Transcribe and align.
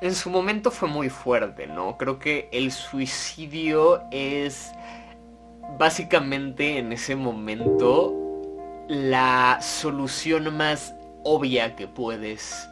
en 0.00 0.14
su 0.14 0.30
momento 0.30 0.70
fue 0.70 0.88
muy 0.88 1.08
fuerte, 1.10 1.66
¿no? 1.66 1.96
Creo 1.96 2.18
que 2.18 2.48
el 2.52 2.70
suicidio 2.70 4.02
es 4.10 4.72
básicamente 5.78 6.78
en 6.78 6.92
ese 6.92 7.16
momento 7.16 8.14
la 8.88 9.58
solución 9.60 10.56
más 10.56 10.94
obvia 11.24 11.76
que 11.76 11.86
puedes 11.86 12.68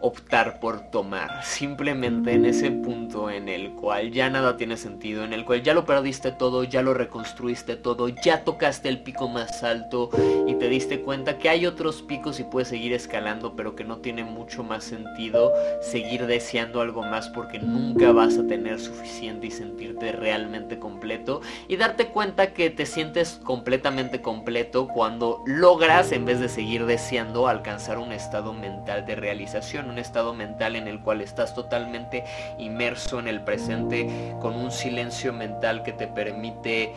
optar 0.00 0.60
por 0.60 0.90
tomar. 0.90 1.44
Simplemente 1.44 2.32
en 2.32 2.44
ese 2.44 2.70
punto 2.70 3.30
en 3.30 3.48
el 3.48 3.72
cual 3.72 4.12
ya 4.12 4.30
nada 4.30 4.56
tiene 4.56 4.76
sentido, 4.76 5.24
en 5.24 5.32
el 5.32 5.44
cual 5.44 5.62
ya 5.62 5.74
lo 5.74 5.84
perdiste 5.84 6.32
todo, 6.32 6.64
ya 6.64 6.82
lo 6.82 6.94
reconstruiste 6.94 7.76
todo, 7.76 8.08
ya 8.08 8.44
tocaste 8.44 8.88
el 8.88 9.02
pico 9.02 9.28
más 9.28 9.62
alto 9.62 10.10
y 10.46 10.54
te 10.54 10.68
diste 10.68 11.00
cuenta 11.00 11.38
que 11.38 11.48
hay 11.48 11.66
otros 11.66 12.02
picos 12.02 12.40
y 12.40 12.44
puedes 12.44 12.68
seguir 12.68 12.92
escalando, 12.92 13.54
pero 13.56 13.74
que 13.74 13.84
no 13.84 13.98
tiene 13.98 14.24
mucho 14.24 14.62
más 14.62 14.84
sentido 14.84 15.52
seguir 15.80 16.26
deseando 16.26 16.80
algo 16.80 17.02
más 17.02 17.28
porque 17.28 17.58
nunca 17.58 18.12
vas 18.12 18.38
a 18.38 18.46
tener 18.46 18.80
suficiente 18.80 19.48
y 19.48 19.50
sentirte 19.50 20.12
realmente 20.12 20.78
completo 20.78 21.40
y 21.66 21.76
darte 21.76 22.06
cuenta 22.08 22.52
que 22.52 22.70
te 22.70 22.86
sientes 22.86 23.40
completamente 23.44 24.20
completo 24.20 24.88
cuando 24.88 25.42
logras 25.46 26.12
en 26.12 26.24
vez 26.24 26.40
de 26.40 26.48
seguir 26.48 26.86
deseando 26.86 27.48
alcanzar 27.48 27.98
un 27.98 28.12
estado 28.12 28.52
mental 28.52 29.06
de 29.06 29.16
realización 29.16 29.87
un 29.88 29.98
estado 29.98 30.34
mental 30.34 30.76
en 30.76 30.88
el 30.88 31.00
cual 31.00 31.20
estás 31.20 31.54
totalmente 31.54 32.24
inmerso 32.58 33.18
en 33.18 33.28
el 33.28 33.40
presente 33.40 34.34
con 34.40 34.54
un 34.54 34.70
silencio 34.70 35.32
mental 35.32 35.82
que 35.82 35.92
te 35.92 36.06
permite 36.06 36.92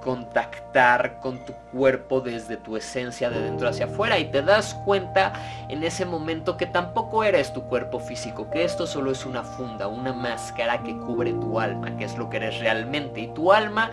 contactar 0.00 1.20
con 1.20 1.44
tu 1.44 1.52
cuerpo 1.72 2.20
desde 2.20 2.56
tu 2.56 2.76
esencia 2.76 3.30
de 3.30 3.40
dentro 3.40 3.68
hacia 3.68 3.86
afuera 3.86 4.18
y 4.18 4.26
te 4.26 4.42
das 4.42 4.74
cuenta 4.84 5.32
en 5.68 5.82
ese 5.82 6.06
momento 6.06 6.56
que 6.56 6.66
tampoco 6.66 7.24
eres 7.24 7.52
tu 7.52 7.62
cuerpo 7.64 7.98
físico, 7.98 8.48
que 8.50 8.64
esto 8.64 8.86
solo 8.86 9.10
es 9.10 9.26
una 9.26 9.42
funda, 9.42 9.88
una 9.88 10.12
máscara 10.12 10.82
que 10.82 10.96
cubre 10.96 11.32
tu 11.32 11.58
alma, 11.58 11.96
que 11.96 12.04
es 12.04 12.16
lo 12.16 12.30
que 12.30 12.38
eres 12.38 12.60
realmente 12.60 13.20
y 13.20 13.28
tu 13.28 13.52
alma 13.52 13.90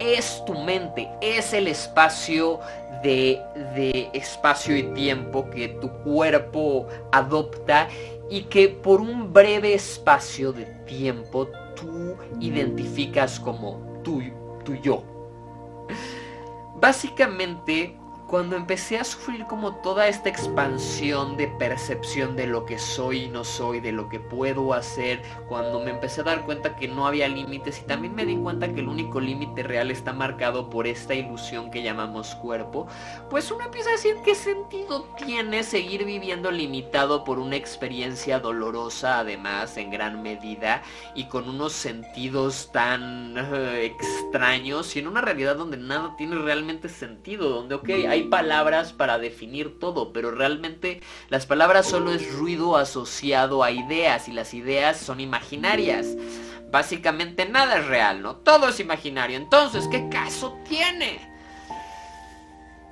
es 0.00 0.42
tu 0.44 0.54
mente, 0.54 1.08
es 1.20 1.52
el 1.52 1.68
espacio 1.68 2.60
de, 3.02 3.40
de 3.74 4.10
espacio 4.12 4.76
y 4.76 4.82
tiempo 4.94 5.48
que 5.50 5.68
tu 5.68 5.88
cuerpo 6.02 6.86
adopta 7.12 7.88
y 8.30 8.42
que 8.42 8.68
por 8.68 9.00
un 9.00 9.32
breve 9.32 9.74
espacio 9.74 10.52
de 10.52 10.66
tiempo 10.86 11.48
tú 11.74 12.16
identificas 12.40 13.38
como 13.40 14.00
tu, 14.02 14.20
tu 14.64 14.74
yo. 14.74 15.02
Básicamente 16.76 17.96
cuando 18.28 18.56
empecé 18.56 18.98
a 18.98 19.04
sufrir 19.04 19.46
como 19.46 19.76
toda 19.76 20.06
esta 20.06 20.28
expansión 20.28 21.38
de 21.38 21.48
percepción 21.48 22.36
de 22.36 22.46
lo 22.46 22.66
que 22.66 22.78
soy 22.78 23.24
y 23.24 23.28
no 23.28 23.42
soy, 23.42 23.80
de 23.80 23.90
lo 23.90 24.10
que 24.10 24.20
puedo 24.20 24.74
hacer, 24.74 25.22
cuando 25.48 25.80
me 25.80 25.90
empecé 25.90 26.20
a 26.20 26.24
dar 26.24 26.44
cuenta 26.44 26.76
que 26.76 26.88
no 26.88 27.06
había 27.06 27.26
límites 27.26 27.80
y 27.80 27.86
también 27.86 28.14
me 28.14 28.26
di 28.26 28.36
cuenta 28.36 28.72
que 28.74 28.80
el 28.80 28.88
único 28.88 29.18
límite 29.18 29.62
real 29.62 29.90
está 29.90 30.12
marcado 30.12 30.68
por 30.68 30.86
esta 30.86 31.14
ilusión 31.14 31.70
que 31.70 31.82
llamamos 31.82 32.34
cuerpo, 32.34 32.86
pues 33.30 33.50
uno 33.50 33.64
empieza 33.64 33.88
a 33.88 33.92
decir 33.92 34.16
qué 34.22 34.34
sentido 34.34 35.06
tiene 35.16 35.62
seguir 35.62 36.04
viviendo 36.04 36.50
limitado 36.50 37.24
por 37.24 37.38
una 37.38 37.56
experiencia 37.56 38.40
dolorosa 38.40 39.20
además 39.20 39.76
en 39.78 39.90
gran 39.90 40.22
medida 40.22 40.82
y 41.14 41.24
con 41.24 41.48
unos 41.48 41.72
sentidos 41.72 42.70
tan 42.72 43.36
eh, 43.38 43.86
extraños 43.86 44.94
y 44.96 44.98
en 44.98 45.08
una 45.08 45.22
realidad 45.22 45.56
donde 45.56 45.78
nada 45.78 46.14
tiene 46.16 46.36
realmente 46.36 46.90
sentido, 46.90 47.48
donde 47.48 47.74
ok, 47.74 47.88
hay 48.06 48.17
hay 48.18 48.24
palabras 48.24 48.92
para 48.92 49.18
definir 49.18 49.78
todo, 49.78 50.12
pero 50.12 50.32
realmente 50.32 51.00
las 51.28 51.46
palabras 51.46 51.86
solo 51.86 52.12
es 52.12 52.34
ruido 52.34 52.76
asociado 52.76 53.62
a 53.62 53.70
ideas 53.70 54.28
y 54.28 54.32
las 54.32 54.54
ideas 54.54 54.96
son 54.96 55.20
imaginarias. 55.20 56.16
Básicamente 56.70 57.48
nada 57.48 57.78
es 57.78 57.86
real, 57.86 58.20
¿no? 58.20 58.36
Todo 58.36 58.68
es 58.68 58.80
imaginario. 58.80 59.36
Entonces, 59.36 59.86
¿qué 59.88 60.08
caso 60.08 60.58
tiene? 60.68 61.20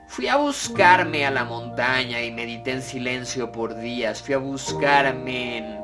Fui 0.08 0.28
a 0.28 0.36
buscarme 0.36 1.26
a 1.26 1.30
la 1.30 1.44
montaña 1.44 2.22
y 2.22 2.30
medité 2.30 2.70
en 2.70 2.82
silencio 2.82 3.50
por 3.50 3.76
días. 3.76 4.22
Fui 4.22 4.34
a 4.34 4.38
buscarme 4.38 5.58
en 5.58 5.78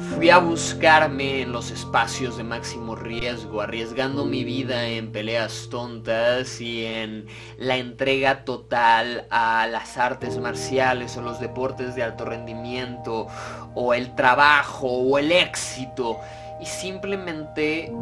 Fui 0.00 0.30
a 0.30 0.38
buscarme 0.38 1.42
en 1.42 1.52
los 1.52 1.70
espacios 1.70 2.38
de 2.38 2.44
máximo 2.44 2.96
riesgo, 2.96 3.60
arriesgando 3.60 4.24
mi 4.24 4.42
vida 4.42 4.86
en 4.86 5.12
peleas 5.12 5.68
tontas 5.70 6.62
y 6.62 6.86
en 6.86 7.26
la 7.58 7.76
entrega 7.76 8.44
total 8.44 9.26
a 9.28 9.66
las 9.66 9.98
artes 9.98 10.38
marciales 10.38 11.18
o 11.18 11.22
los 11.22 11.40
deportes 11.40 11.94
de 11.94 12.02
alto 12.02 12.24
rendimiento 12.24 13.26
o 13.74 13.92
el 13.92 14.14
trabajo 14.14 14.86
o 14.86 15.18
el 15.18 15.30
éxito. 15.30 16.18
Y 16.58 16.64
simplemente 16.64 17.92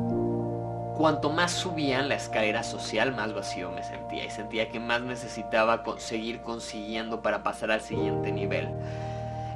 cuanto 0.97 1.31
más 1.31 1.51
subía 1.51 1.99
en 1.99 2.09
la 2.09 2.15
escalera 2.15 2.62
social, 2.62 3.17
más 3.17 3.34
vacío 3.34 3.72
me 3.72 3.83
sentía 3.83 4.25
y 4.27 4.31
sentía 4.31 4.69
que 4.69 4.78
más 4.78 5.03
necesitaba 5.03 5.83
seguir 5.99 6.41
consiguiendo 6.43 7.21
para 7.21 7.43
pasar 7.43 7.72
al 7.72 7.81
siguiente 7.81 8.31
nivel 8.31 8.69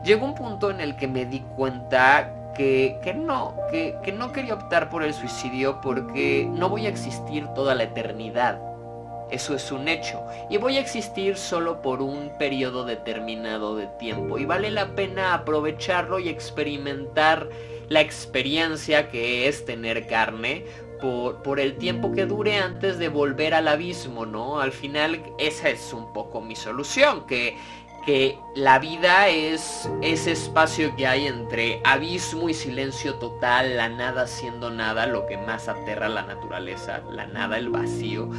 llegó 0.04 0.26
un 0.26 0.34
punto 0.34 0.70
en 0.70 0.80
el 0.80 0.96
que 0.96 1.08
me 1.08 1.24
di 1.24 1.40
cuenta 1.56 2.52
que, 2.54 3.14
no, 3.16 3.56
que, 3.70 3.96
que 4.02 4.12
no 4.12 4.32
quería 4.32 4.54
optar 4.54 4.88
por 4.88 5.02
el 5.02 5.12
suicidio 5.12 5.80
porque 5.80 6.48
no 6.50 6.68
voy 6.68 6.86
a 6.86 6.88
existir 6.88 7.46
toda 7.48 7.74
la 7.74 7.84
eternidad. 7.84 8.60
Eso 9.30 9.54
es 9.54 9.72
un 9.72 9.88
hecho. 9.88 10.22
Y 10.50 10.58
voy 10.58 10.76
a 10.76 10.80
existir 10.80 11.36
solo 11.36 11.82
por 11.82 12.02
un 12.02 12.30
periodo 12.38 12.84
determinado 12.84 13.74
de 13.74 13.86
tiempo. 13.98 14.38
Y 14.38 14.44
vale 14.44 14.70
la 14.70 14.94
pena 14.94 15.34
aprovecharlo 15.34 16.20
y 16.20 16.28
experimentar 16.28 17.48
la 17.88 18.00
experiencia 18.00 19.08
que 19.08 19.48
es 19.48 19.64
tener 19.64 20.06
carne 20.06 20.64
por, 21.00 21.42
por, 21.42 21.58
el 21.58 21.76
tiempo 21.76 22.12
que 22.12 22.26
dure 22.26 22.56
antes 22.56 22.98
de 22.98 23.08
volver 23.08 23.54
al 23.54 23.68
abismo, 23.68 24.24
¿no? 24.24 24.60
Al 24.60 24.72
final 24.72 25.20
esa 25.38 25.68
es 25.68 25.92
un 25.92 26.12
poco 26.12 26.40
mi 26.40 26.56
solución, 26.56 27.26
que 27.26 27.56
que 28.04 28.38
la 28.54 28.78
vida 28.78 29.28
es 29.28 29.88
ese 30.02 30.32
espacio 30.32 30.94
que 30.96 31.06
hay 31.06 31.26
entre 31.26 31.80
abismo 31.84 32.48
y 32.48 32.54
silencio 32.54 33.14
total, 33.14 33.76
la 33.76 33.88
nada 33.88 34.26
siendo 34.26 34.70
nada, 34.70 35.06
lo 35.06 35.26
que 35.26 35.36
más 35.36 35.68
aterra 35.68 36.06
a 36.06 36.10
la 36.10 36.22
naturaleza, 36.22 37.02
la 37.10 37.26
nada, 37.26 37.58
el 37.58 37.70
vacío. 37.70 38.30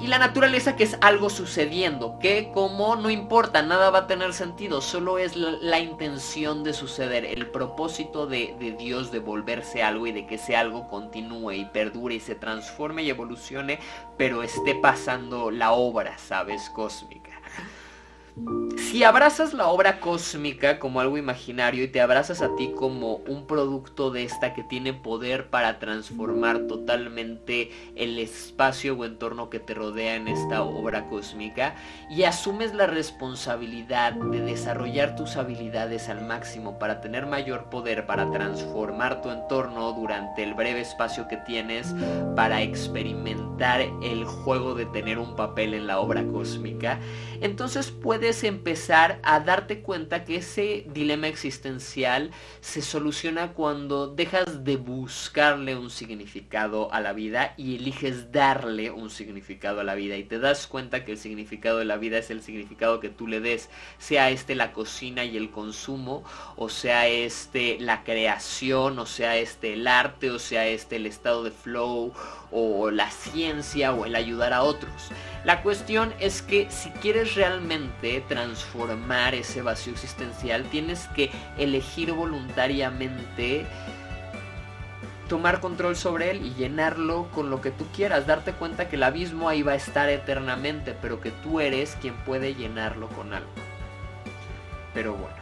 Y 0.00 0.08
la 0.08 0.18
naturaleza 0.18 0.74
que 0.74 0.82
es 0.82 0.98
algo 1.00 1.30
sucediendo, 1.30 2.18
que 2.18 2.50
como 2.52 2.96
no 2.96 3.08
importa, 3.08 3.62
nada 3.62 3.90
va 3.90 4.00
a 4.00 4.06
tener 4.08 4.32
sentido, 4.32 4.80
solo 4.80 5.18
es 5.18 5.36
la, 5.36 5.78
intención 5.78 6.64
de 6.64 6.72
suceder, 6.72 7.24
el 7.24 7.46
propósito 7.46 8.26
de, 8.26 8.56
de 8.58 8.72
Dios 8.72 9.12
de 9.12 9.20
volverse 9.20 9.82
algo 9.84 10.08
y 10.08 10.12
de 10.12 10.26
que 10.26 10.36
ese 10.36 10.56
algo 10.56 10.88
continúe 10.88 11.52
y 11.52 11.64
perdure 11.66 12.16
y 12.16 12.20
se 12.20 12.34
transforme 12.34 13.04
y 13.04 13.10
evolucione, 13.10 13.78
pero 14.16 14.42
esté 14.42 14.74
pasando 14.74 15.52
la 15.52 15.72
obra, 15.72 16.18
¿sabes? 16.18 16.68
Cósmica. 16.70 17.40
Si 18.92 19.04
abrazas 19.04 19.54
la 19.54 19.68
obra 19.68 20.00
cósmica 20.00 20.78
como 20.78 21.00
algo 21.00 21.16
imaginario 21.16 21.82
y 21.82 21.88
te 21.88 22.02
abrazas 22.02 22.42
a 22.42 22.54
ti 22.56 22.72
como 22.76 23.22
un 23.26 23.46
producto 23.46 24.10
de 24.10 24.24
esta 24.24 24.52
que 24.52 24.62
tiene 24.62 24.92
poder 24.92 25.48
para 25.48 25.78
transformar 25.78 26.66
totalmente 26.66 27.70
el 27.96 28.18
espacio 28.18 28.94
o 28.94 29.06
entorno 29.06 29.48
que 29.48 29.60
te 29.60 29.72
rodea 29.72 30.16
en 30.16 30.28
esta 30.28 30.62
obra 30.62 31.06
cósmica 31.06 31.74
y 32.10 32.24
asumes 32.24 32.74
la 32.74 32.86
responsabilidad 32.86 34.12
de 34.12 34.42
desarrollar 34.42 35.16
tus 35.16 35.36
habilidades 35.38 36.10
al 36.10 36.26
máximo 36.26 36.78
para 36.78 37.00
tener 37.00 37.24
mayor 37.24 37.70
poder, 37.70 38.04
para 38.04 38.30
transformar 38.30 39.22
tu 39.22 39.30
entorno 39.30 39.90
durante 39.94 40.42
el 40.42 40.52
breve 40.52 40.82
espacio 40.82 41.28
que 41.28 41.38
tienes, 41.38 41.94
para 42.36 42.60
experimentar 42.60 43.80
el 43.80 44.26
juego 44.26 44.74
de 44.74 44.84
tener 44.84 45.18
un 45.18 45.34
papel 45.34 45.72
en 45.72 45.86
la 45.86 45.98
obra 45.98 46.26
cósmica, 46.26 47.00
entonces 47.40 47.90
puedes 47.90 48.44
puedes 48.44 48.44
a 48.90 49.40
darte 49.40 49.80
cuenta 49.80 50.24
que 50.24 50.36
ese 50.36 50.84
dilema 50.88 51.28
existencial 51.28 52.30
se 52.60 52.82
soluciona 52.82 53.52
cuando 53.52 54.08
dejas 54.08 54.64
de 54.64 54.76
buscarle 54.76 55.76
un 55.76 55.90
significado 55.90 56.92
a 56.92 57.00
la 57.00 57.12
vida 57.12 57.54
y 57.56 57.76
eliges 57.76 58.32
darle 58.32 58.90
un 58.90 59.10
significado 59.10 59.80
a 59.80 59.84
la 59.84 59.94
vida 59.94 60.16
y 60.16 60.24
te 60.24 60.38
das 60.38 60.66
cuenta 60.66 61.04
que 61.04 61.12
el 61.12 61.18
significado 61.18 61.78
de 61.78 61.84
la 61.84 61.96
vida 61.96 62.18
es 62.18 62.30
el 62.30 62.42
significado 62.42 63.00
que 63.00 63.08
tú 63.08 63.26
le 63.26 63.40
des, 63.40 63.70
sea 63.98 64.30
este 64.30 64.54
la 64.54 64.72
cocina 64.72 65.24
y 65.24 65.36
el 65.36 65.50
consumo, 65.50 66.24
o 66.56 66.68
sea 66.68 67.06
este 67.06 67.78
la 67.78 68.04
creación, 68.04 68.98
o 68.98 69.06
sea 69.06 69.36
este 69.36 69.74
el 69.74 69.86
arte, 69.86 70.30
o 70.30 70.38
sea 70.38 70.66
este 70.66 70.96
el 70.96 71.06
estado 71.06 71.44
de 71.44 71.50
flow, 71.50 72.12
o 72.50 72.90
la 72.90 73.10
ciencia, 73.10 73.92
o 73.94 74.04
el 74.04 74.14
ayudar 74.14 74.52
a 74.52 74.62
otros. 74.62 75.10
La 75.44 75.62
cuestión 75.62 76.14
es 76.20 76.42
que 76.42 76.70
si 76.70 76.90
quieres 76.90 77.34
realmente 77.34 78.22
transformar 78.72 79.34
ese 79.34 79.62
vacío 79.62 79.92
existencial, 79.92 80.64
tienes 80.64 81.08
que 81.14 81.30
elegir 81.58 82.12
voluntariamente 82.12 83.66
tomar 85.28 85.60
control 85.60 85.96
sobre 85.96 86.30
él 86.30 86.44
y 86.44 86.54
llenarlo 86.54 87.28
con 87.32 87.50
lo 87.50 87.60
que 87.60 87.70
tú 87.70 87.86
quieras, 87.94 88.26
darte 88.26 88.52
cuenta 88.52 88.88
que 88.88 88.96
el 88.96 89.02
abismo 89.02 89.48
ahí 89.48 89.62
va 89.62 89.72
a 89.72 89.76
estar 89.76 90.08
eternamente, 90.08 90.94
pero 91.00 91.20
que 91.20 91.30
tú 91.30 91.60
eres 91.60 91.96
quien 92.00 92.14
puede 92.24 92.54
llenarlo 92.54 93.08
con 93.08 93.32
algo. 93.32 93.50
Pero 94.92 95.14
bueno, 95.14 95.36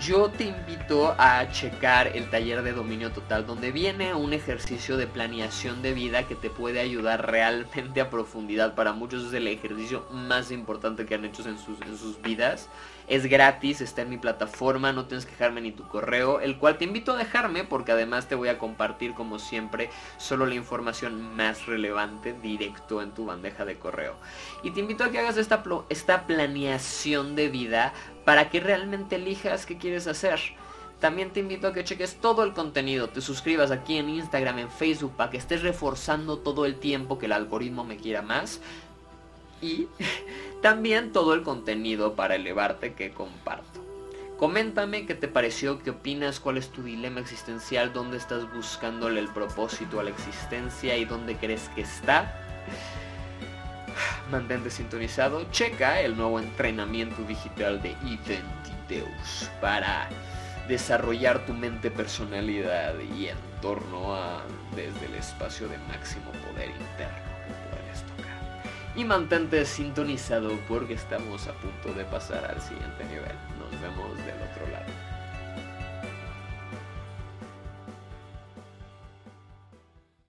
yo 0.00 0.30
te 0.30 0.44
invito 0.44 1.14
a 1.18 1.46
checar 1.50 2.16
el 2.16 2.30
taller 2.30 2.62
de 2.62 2.72
dominio 2.72 3.12
total 3.12 3.46
donde 3.46 3.70
viene 3.70 4.14
un 4.14 4.32
ejercicio 4.32 4.96
de 4.96 5.06
planeación 5.06 5.82
de 5.82 5.92
vida 5.92 6.26
que 6.26 6.34
te 6.34 6.48
puede 6.48 6.80
ayudar 6.80 7.30
realmente 7.30 8.00
a 8.00 8.08
profundidad. 8.08 8.74
Para 8.74 8.94
muchos 8.94 9.26
es 9.26 9.34
el 9.34 9.46
ejercicio 9.46 10.06
más 10.10 10.50
importante 10.52 11.04
que 11.04 11.16
han 11.16 11.26
hecho 11.26 11.46
en 11.46 11.58
sus, 11.58 11.82
en 11.82 11.98
sus 11.98 12.20
vidas. 12.22 12.70
Es 13.08 13.26
gratis, 13.26 13.80
está 13.80 14.02
en 14.02 14.10
mi 14.10 14.16
plataforma, 14.16 14.92
no 14.92 15.04
tienes 15.04 15.26
que 15.26 15.32
dejarme 15.32 15.60
ni 15.60 15.72
tu 15.72 15.86
correo, 15.86 16.40
el 16.40 16.58
cual 16.58 16.78
te 16.78 16.84
invito 16.84 17.12
a 17.12 17.16
dejarme 17.16 17.64
porque 17.64 17.92
además 17.92 18.28
te 18.28 18.36
voy 18.36 18.48
a 18.48 18.58
compartir 18.58 19.14
como 19.14 19.38
siempre 19.38 19.90
solo 20.16 20.46
la 20.46 20.54
información 20.54 21.36
más 21.36 21.66
relevante 21.66 22.32
directo 22.32 23.02
en 23.02 23.10
tu 23.10 23.26
bandeja 23.26 23.66
de 23.66 23.78
correo. 23.78 24.16
Y 24.62 24.70
te 24.70 24.80
invito 24.80 25.04
a 25.04 25.10
que 25.10 25.18
hagas 25.18 25.36
esta, 25.36 25.62
esta 25.88 26.26
planeación 26.26 27.34
de 27.34 27.48
vida 27.48 27.92
para 28.24 28.50
que 28.50 28.60
realmente 28.60 29.16
elijas 29.16 29.66
qué 29.66 29.76
quieres 29.78 30.06
hacer. 30.06 30.40
También 31.00 31.30
te 31.30 31.40
invito 31.40 31.66
a 31.66 31.72
que 31.72 31.82
cheques 31.82 32.16
todo 32.16 32.44
el 32.44 32.52
contenido, 32.52 33.08
te 33.08 33.22
suscribas 33.22 33.70
aquí 33.70 33.96
en 33.96 34.10
Instagram, 34.10 34.58
en 34.58 34.70
Facebook, 34.70 35.16
para 35.16 35.30
que 35.30 35.38
estés 35.38 35.62
reforzando 35.62 36.38
todo 36.38 36.66
el 36.66 36.76
tiempo 36.76 37.18
que 37.18 37.26
el 37.26 37.32
algoritmo 37.32 37.84
me 37.84 37.96
quiera 37.96 38.20
más. 38.20 38.60
Y 39.62 39.86
también 40.62 41.12
todo 41.12 41.32
el 41.34 41.42
contenido 41.42 42.14
para 42.14 42.36
elevarte 42.36 42.92
que 42.92 43.12
comparto. 43.12 43.80
Coméntame 44.38 45.06
qué 45.06 45.14
te 45.14 45.28
pareció, 45.28 45.82
qué 45.82 45.90
opinas, 45.90 46.40
cuál 46.40 46.56
es 46.56 46.68
tu 46.68 46.82
dilema 46.82 47.20
existencial, 47.20 47.92
dónde 47.92 48.16
estás 48.16 48.50
buscándole 48.52 49.20
el 49.20 49.28
propósito 49.28 50.00
a 50.00 50.02
la 50.02 50.10
existencia 50.10 50.96
y 50.96 51.04
dónde 51.04 51.36
crees 51.36 51.68
que 51.74 51.82
está 51.82 52.34
mantente 54.30 54.70
sintonizado, 54.70 55.44
checa 55.50 56.00
el 56.00 56.16
nuevo 56.16 56.38
entrenamiento 56.38 57.22
digital 57.22 57.82
de 57.82 57.90
Identiteus 58.04 59.50
para 59.60 60.08
desarrollar 60.68 61.44
tu 61.46 61.52
mente, 61.52 61.90
personalidad 61.90 62.94
y 63.16 63.28
entorno 63.28 64.14
a, 64.14 64.42
desde 64.76 65.06
el 65.06 65.14
espacio 65.16 65.68
de 65.68 65.78
máximo 65.78 66.30
poder 66.32 66.70
interno 66.70 67.18
que 67.46 67.76
puedes 67.76 68.02
tocar. 68.02 68.62
Y 68.96 69.04
mantente 69.04 69.64
sintonizado 69.64 70.58
porque 70.68 70.94
estamos 70.94 71.46
a 71.48 71.52
punto 71.54 71.92
de 71.92 72.04
pasar 72.04 72.44
al 72.44 72.60
siguiente 72.60 73.04
nivel. 73.04 73.34
Nos 73.58 73.80
vemos 73.80 74.16
del 74.18 74.36
otro 74.36 74.68
lado. 74.70 75.19